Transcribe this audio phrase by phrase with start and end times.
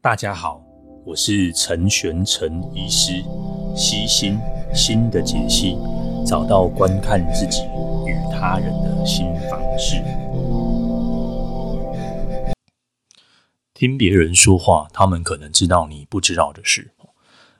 [0.00, 0.62] 大家好，
[1.04, 3.20] 我是陈玄陈医师，
[3.74, 4.38] 悉心
[4.72, 5.76] 心的解析，
[6.24, 7.62] 找到观看自己
[8.06, 9.96] 与他人的新方式。
[13.74, 16.92] 听别人说话，他们可能知道你不知道的事。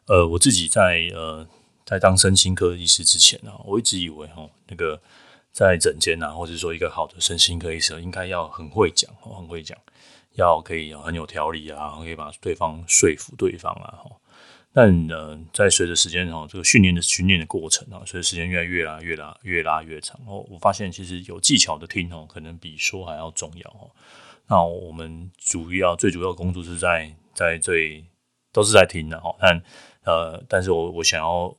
[0.07, 1.45] 呃，我自己在呃
[1.84, 5.02] 在当身心科医师之前啊，我一直以为哈那个
[5.50, 9.77] 在诊间啊，或者说一个好的身心科医生应该要很会讲，很会讲。
[10.39, 14.00] 要可以很有条理啊，可以把对方说服对方啊，
[14.73, 23.91] 但呃，在随着时间哦，这个训练的训练的过程啊，随着时间越来越拉越拉越拉越长哦，我发现其实有技巧的听哦，可能比说还要重要哦。
[24.47, 28.05] 那我们主要最主要工作是在在最
[28.52, 29.62] 都是在听的哈，但
[30.05, 31.55] 呃，但是我我想要。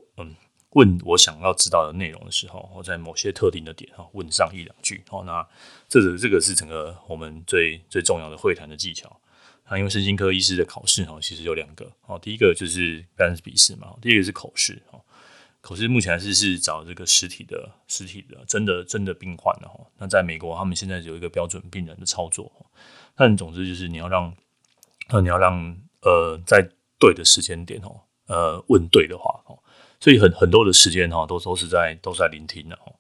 [0.71, 5.47] 问我想要知道的内容的时候，我在某些特定的点哈问上一两句哦，那
[5.87, 9.19] 这个这个是整个我们最最重要的会谈的技巧。
[9.69, 15.02] 那因为身心科医师的考试哈，其实有两个哦，第一个就是当然是笔试嘛，第二个是口试哦。
[15.61, 19.77] 口试目前还是是找这个实体的实体的真的真的病患的哈。
[19.97, 22.51] 那在美国，他们现在有一个标准病人的操作。
[23.13, 24.33] 但总之就是你要让
[25.09, 26.66] 呃你要让呃在
[26.97, 29.58] 对的时间点哦呃问对的话哦。
[30.00, 32.92] 所以很很多的时间哈，都都是在都是在聆听的哈。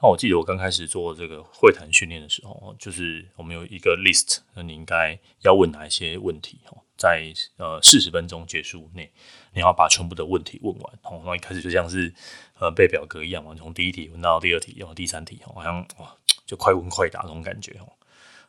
[0.00, 9.10] 那我记得我刚开始做这个会谈训练的时候，就是我们有一个 list，那你应该要问哪一些问题哈，在呃四十分钟结束内，
[9.52, 10.98] 你要把全部的问题问完。
[11.02, 12.12] 然后一开始就像是
[12.58, 17.86] 呃背表格一样嘛，从第一题问到第二题，然后第三题，好像哇就快问快答那种感觉哈。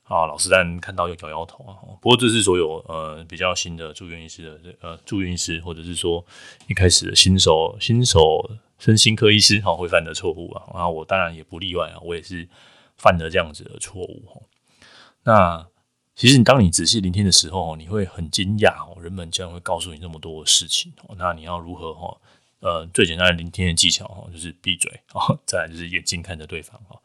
[0.06, 1.78] 啊，老师但看到又摇摇头啊。
[2.02, 6.24] 不过这是所有呃比较新的住院医师的呃住院医师，或者是说
[6.68, 10.64] 一开始的新手新手身心科医师哈会犯的错误啊。
[10.74, 12.48] 然后我当然也不例外啊，我也是
[12.98, 14.42] 犯了这样子的错误哈。
[15.24, 15.68] 那
[16.16, 20.94] 其实你当你仔细聆听的时候，你会很惊讶哦，人们竟然会告诉你那么多事情。
[21.18, 22.18] 那你要如何哈？
[22.62, 27.00] 呃，最简单的聆听的技巧哈，就是闭嘴啊， 再来就是眼睛看着对方哈。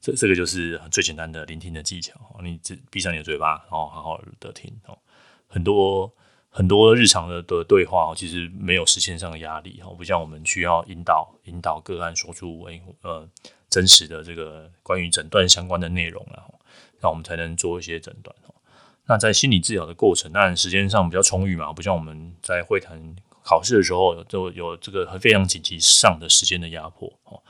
[0.00, 4.96] 这这个就是最简单的聆听的技巧，你只闭上你的嘴巴，然后好好的听哦。
[5.48, 6.12] 很多
[6.50, 13.28] 很多日常的的对话，其实没有时间上的压力，不像我们需要引导引导个案说出诶呃
[13.68, 16.54] 真实的这个关于诊断相关的内容，然后
[17.00, 18.34] 让我们才能做一些诊断。
[19.08, 23.00] 那在心理治疗的过程，当然时间上比较充裕嘛，不像我们在会谈
[23.44, 27.40] 考试的时候，就有这个非常紧急上的时间的压迫哦。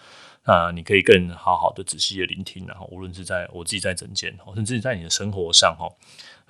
[0.48, 5.90] 那你可以更好好的仔细的聆听，然后无论是在我自己在诊间，甚至在你的生活上，哈，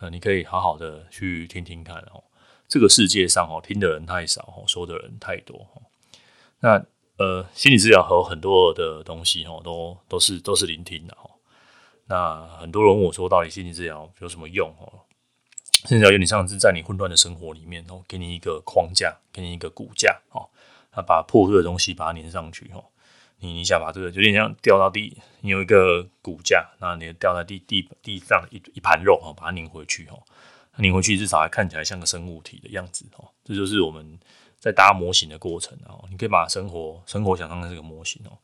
[0.00, 2.22] 呃，你可以好好的去听听看，哦，
[2.68, 5.66] 这个世界上，哦，听的人太少，哦，说的人太多，
[6.60, 6.84] 那
[7.16, 11.30] 呃，心理治疗和很多的东西，哦，都都是都是聆听的，哦。
[12.08, 14.68] 那很多人问我说，到底心理治疗有什么用？
[14.78, 14.92] 哦，
[15.86, 20.46] 心理治疗有点像是在你混乱的生活里面，哦，给你一个框架，给你一个骨架，哦，
[20.94, 22.84] 那把破碎的东西把它粘上去，哦。
[23.46, 30.18] 你你想把这个有点像掉到地，你有一个骨架，那你掉在地地地上一一盘肉哈，把它拧回去哈，
[30.78, 33.28] 拧回去至少还看起来像个生物体的样子哦。
[33.44, 34.18] 这就是我们
[34.58, 36.04] 在搭模型的过程哦。
[36.10, 38.36] 你可以把生活生活想象成这个模型哦，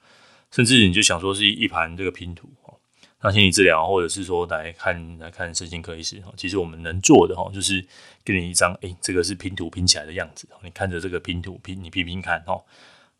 [0.52, 2.78] 甚至你就想说是一盘这个拼图哦。
[3.24, 7.84] 那心理治疗或者是说来看来看身心科医师哈，其实我们能做的哈，就是
[8.24, 12.62] 给你一张诶，这个是拼图拼起来的样子，你看着这个拼图拼，你拼拼看哦。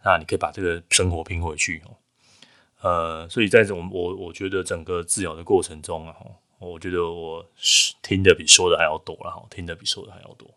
[0.04, 1.96] 那你可以把这个生活拼回去哦，
[2.80, 6.16] 呃，所以在这种我我觉得整个治疗的过程中啊，
[6.58, 7.44] 我觉得我
[8.02, 10.50] 听的比说的还要多了哈，听的比说的还要多。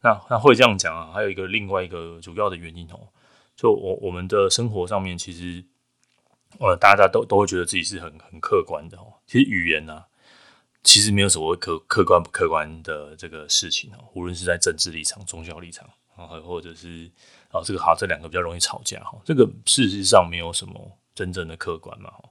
[0.00, 3.08] 那那会这样讲啊，还有一个另外一个主要的原因哦，
[3.54, 5.64] 就我我们的生活上面其实，
[6.58, 9.14] 呃，大家都都会觉得自己是很很客观的哦。
[9.24, 10.02] 其实语言呢，
[10.82, 15.88] 其实没有什么客客观不客观的这个事情哦，无论是在政治立场、宗教立场
[16.26, 17.10] 或者是。
[17.54, 19.12] 哦，这个好，这两个比较容易吵架哈。
[19.26, 22.24] 这个事实上没有什么真正的客观嘛哈。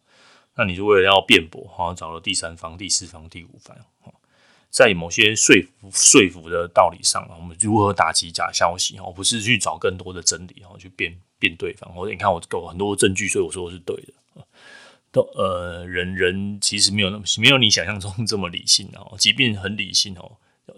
[0.55, 3.77] 那你就为了要辩驳，哈，找了第三方、第四方、第五方。
[4.71, 8.97] 在某些说服、说服的道理上，我们如何打击假消息？
[8.97, 11.93] 哈，不是去找更多的真理，哈，去辩辩对方。
[11.93, 14.43] 或者你看我有很多证据，所以我说我是对的。
[15.11, 19.15] 都呃，人人其实没有那么没有你想象中这么理性哦。
[19.19, 20.31] 即便很理性哦。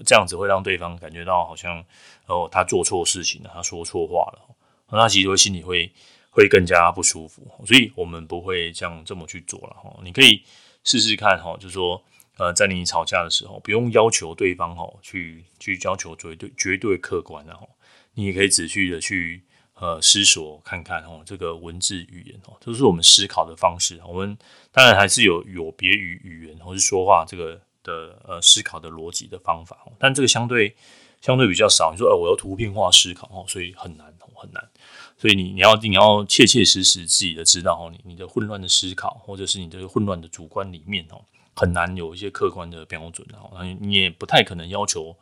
[0.05, 1.83] 这样子会让对方感觉到好像
[2.25, 4.55] 哦，他做错事情了，他说错话了，
[4.91, 5.91] 那其实会心里会
[6.29, 9.93] 会更加不舒服，所以我们不会这样这么去做了哈。
[10.03, 10.41] 你可以
[10.83, 12.01] 试试看哈，就说
[12.37, 17.67] 呃，在你吵架的时候，不用要求对方哦去去要求绝对绝对客观的哈，
[18.13, 19.43] 你也可以仔细的去
[19.75, 24.01] 呃思索看看哈，这个文字语言哦，这是我们思考的方式。
[24.07, 24.37] 我们
[24.71, 27.61] 当然还是有有别于语言或是说话这个。
[27.83, 30.75] 的呃思考的逻辑的方法，但这个相对
[31.21, 31.91] 相对比较少。
[31.91, 34.69] 你说，呃，我要图片化思考哦，所以很难很难。
[35.17, 41.21] 所以你你要你要切切实实自己的知道哦，你你的混乱的思考，或者是你的混乱的主观里面哦，
[41.55, 43.63] 很难有一些客观的标准哦。
[43.79, 45.15] 你也不太可能要求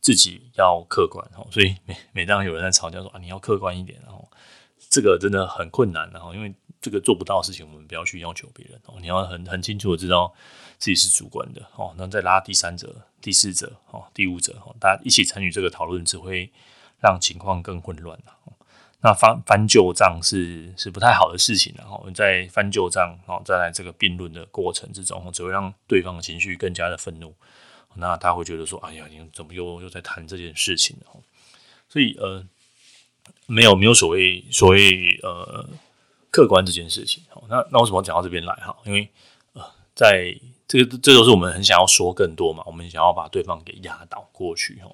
[0.00, 1.46] 自己要客观哦。
[1.50, 4.28] 所以每每当有人在吵架说啊，你要客观一点，然后
[4.88, 6.54] 这个真的很困难，然后因为。
[6.80, 8.94] 这个做不到的事情，我们不要去要求别人哦。
[9.00, 10.32] 你要很很清楚的知道
[10.78, 11.94] 自己是主观的哦。
[11.98, 16.50] 那再拉第三者、第四者哦、第五者哦，大家一起参与这个讨论，只会
[17.02, 18.18] 让情况更混乱。
[19.02, 27.34] 那翻翻旧账是是不太好的事情，然后在翻旧账哦，再来这个辩论的过程之中，只会让对方的情绪更加的愤怒。
[27.96, 30.96] 那他会觉得说：“哎呀，你怎么又又在谈这件事情？”
[31.90, 32.46] 所以呃，
[33.46, 35.68] 没有没有所谓所谓呃。
[36.30, 38.76] 客观这件事情，好，那那为什么讲到这边来哈？
[38.84, 39.10] 因为
[39.52, 39.62] 呃，
[39.94, 40.32] 在
[40.68, 44.88] 这个这都是我们很想要说更多嘛，我们想要把对方给压倒过去哈。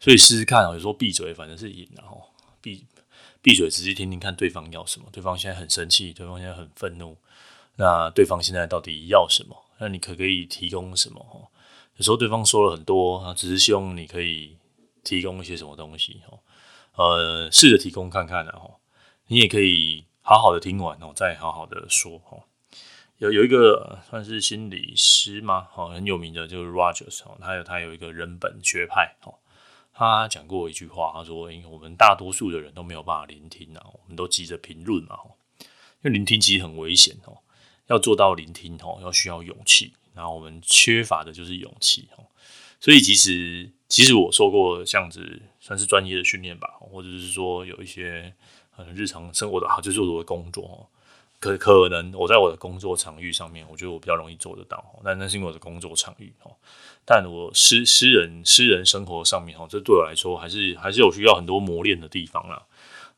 [0.00, 2.20] 所以试试看，有时候闭嘴反正是赢，然后
[2.60, 2.84] 闭
[3.40, 5.06] 闭嘴，仔细听听看对方要什么。
[5.12, 7.16] 对方现在很生气，对方现在很愤怒，
[7.76, 9.56] 那对方现在到底要什么？
[9.78, 11.20] 那你可可以提供什么？
[11.20, 11.38] 哈，
[11.96, 14.56] 有时候对方说了很多，只是希望你可以
[15.04, 16.36] 提供一些什么东西哈。
[16.96, 18.80] 呃，试着提供看看，然后
[19.28, 20.04] 你也可以。
[20.28, 22.42] 好好的听完哦，再好好的说哦。
[23.18, 25.68] 有有一个算是心理师吗？
[25.76, 29.36] 哦，很有名的，就是 Rogers 哦，他有他有一个人本学派哦。
[29.94, 35.16] 他讲过一句话，他说：“因为我们大多数的人都没有办法聆听啊，我们都急着评论嘛。
[35.60, 35.66] 因
[36.02, 37.38] 为聆听其实很危险哦，
[37.86, 39.92] 要做到聆听哦，要需要勇气。
[40.12, 42.26] 然后我们缺乏的就是勇气哦。
[42.80, 48.34] 所以其实其实我受过这样子算是专业的训练吧，或者是说有一些。
[48.78, 50.86] 嗯，日常生活的好就是我的工作哦，
[51.40, 56.52] 可可能我在我的工作场域上面，我觉得我比较容易做得到，但那是因为我的工作场域哦。
[57.04, 62.62] 但我私私人私人生活上面哦，这对我来说还是还是有需要很多磨练的地方啦。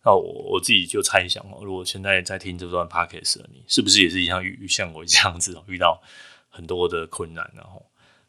[0.04, 6.00] 那我我自己就猜想哦，如果现在在听这段 podcast 的你，是不是也是一样遇像我这样子哦遇到
[6.50, 7.50] 很多的困难？
[7.54, 7.86] 然后，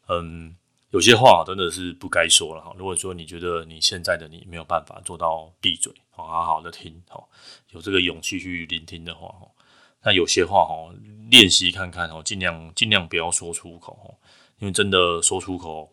[0.08, 0.56] 嗯。
[0.90, 2.74] 有些话真的是不该说了哈。
[2.76, 7.22] 如果说你觉得你现在的你没有办法做到闭嘴，好好的听，哈
[7.70, 9.48] 有这个勇气去聆听的话，哈
[10.02, 10.92] 那有些话哈，
[11.30, 14.18] 练习看看哦，尽量尽量不要说出口，
[14.58, 15.92] 因为真的说出口，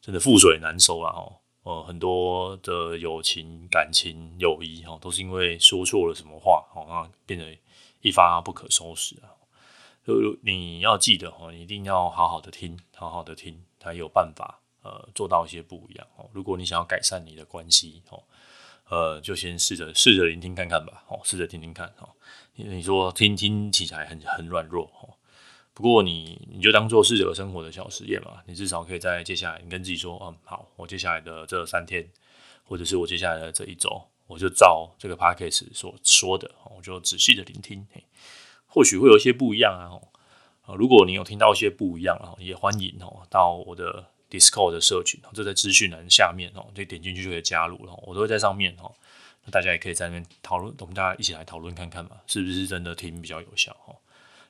[0.00, 1.32] 真的覆水难收了哈。
[1.64, 7.56] 呃，很多的友情、感情、友谊哈，都是因为说错了什么话，好那，变得
[8.00, 9.30] 一发不可收拾啊。
[10.04, 13.62] 就你要记得哈，你一定要好好的听，好好的听。
[13.82, 16.30] 才有办法呃做到一些不一样哦。
[16.32, 18.22] 如果你想要改善你的关系哦，
[18.88, 21.02] 呃，就先试着试着聆听看看吧。
[21.08, 22.08] 哦，试着听听看哦。
[22.54, 25.14] 你说听听起来很很软弱哦，
[25.74, 28.42] 不过你你就当做是这个生活的小实验嘛。
[28.46, 32.08] 你至少可以在接下来，你跟自己说，嗯，好，我接下来的这三天，
[32.62, 37.86] 或者是我接下来的这一周，我就照这个 podcast 所说的，我就仔细的聆听，
[38.66, 39.96] 或许会有一些不一样啊。
[40.62, 47.92] 啊如果你有听到一些不一样啊，也欢迎哦到我的 Discord 的社群，这在资讯栏下面哦，就点进去就可以加入了。
[48.06, 48.94] 我都会在上面哦，
[49.44, 53.96] 那大家也可以在那边讨论，我们大家一起来讨论看看嘛，是不是真的听比较有效哦？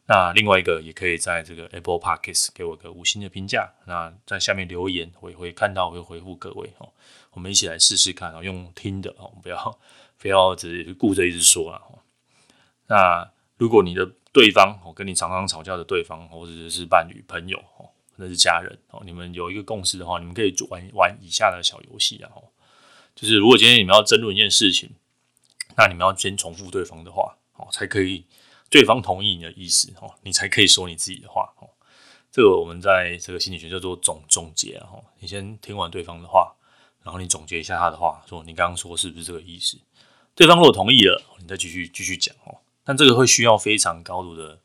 [0.06, 6.88] 那另外一个也可以在这个 Apple Podcast 给我个五星的评价，那在下面留言，我也会看到，我会回复各位哦。
[7.30, 9.78] 我们一起来试试看哦，用听的哦，不要
[10.18, 11.80] 非要只顾着一直说啊。
[12.88, 19.02] 那如果你的对方哦，跟你常常吵架的对方，或者是伴侣、朋友哦，那是家人哦。
[19.04, 22.30] 你们有一个共识的话，你们可以玩玩以下的小游戏啊。
[23.14, 24.90] 就是如果今天你们要争论一件事情，
[25.76, 28.24] 那你们要先重复对方的话哦，才可以
[28.70, 31.68] 对方同意你的意思哦，你才可以说你自己的话哦。
[32.30, 35.04] 这个我们在这个心理学叫做总总结哦。
[35.20, 36.56] 你先听完对方的话，
[37.02, 39.76] 然后你总结一下他的话，说你刚刚说是不是这个意思？
[40.34, 42.56] 对方如果同意了，你再继续继续讲哦。
[42.84, 44.58] 但这个会需要非常高度的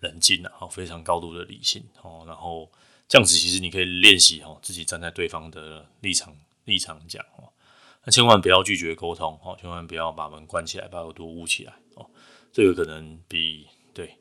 [0.00, 2.70] 冷静啊，非常高度的理性哦，然后
[3.08, 7.48] 这样子其实你可以练习哦，自己站在对方的立场立场讲哦，
[8.04, 12.06] 那千万不要拒绝沟通哦，千万不要把门关起来，把耳朵捂起来哦，
[12.52, 14.14] 这个可能比对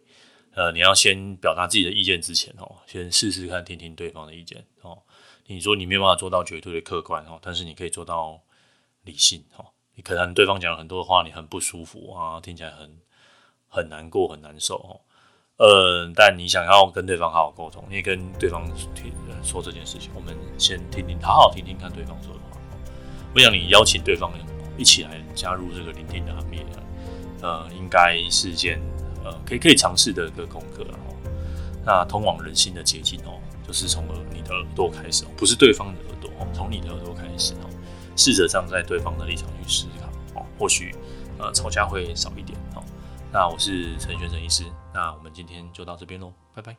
[0.54, 5.02] 呃，你要先表达自己的意见之前哦，先试试看听听对方的意见哦。
[5.48, 8.42] 你说你没有办法做到绝对的客观哦，但是你可以做到
[9.04, 9.66] 理性哦。
[9.96, 12.98] 你可能对方讲了很多的话，你很不舒服啊，听起来很。
[13.74, 15.02] 很难过、很难受哦。
[15.58, 18.64] 呃，但你想要跟对方好好沟通，你也跟对方
[18.94, 19.12] 听
[19.42, 22.58] 说这件事情，我们先听听，好好听听看对方说的话。
[23.34, 24.32] 我想你邀请对方
[24.78, 26.64] 一起来加入这个聆听的行列，
[27.42, 28.80] 呃，应该是件
[29.24, 31.16] 呃可以可以尝试的一个功课哦。
[31.84, 37.70] 那通往人心的捷径哦，就是从你的耳朵开始，不是对方的耳朵哦，从你的耳朵开始哦，
[38.16, 40.96] 试着站在对方的立场去思考哦，或许
[41.38, 42.58] 呃吵架会少一点。
[43.34, 44.64] 那我是陈先生医师
[44.94, 46.78] 那我们今天就到这边喽拜拜。